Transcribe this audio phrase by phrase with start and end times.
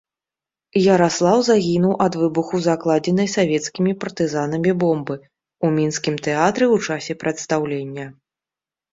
[0.83, 5.15] Яраслаў загінуў ад выбуху закладзенай савецкімі партызанамі бомбы,
[5.67, 8.07] у мінскім тэатры ў часе прадстаўлення.